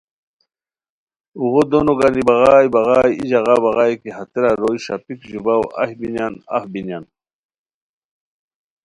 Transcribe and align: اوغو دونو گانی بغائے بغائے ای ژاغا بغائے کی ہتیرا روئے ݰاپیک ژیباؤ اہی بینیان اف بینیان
اوغو 1.39 1.61
دونو 1.71 1.93
گانی 1.99 2.21
بغائے 2.29 2.67
بغائے 2.73 3.11
ای 3.17 3.23
ژاغا 3.31 3.55
بغائے 3.63 3.95
کی 4.01 4.09
ہتیرا 4.17 4.51
روئے 4.61 4.77
ݰاپیک 4.85 5.19
ژیباؤ 5.29 5.63
اہی 5.81 5.93
بینیان 5.99 6.33
اف 6.55 6.63
بینیان 6.71 7.05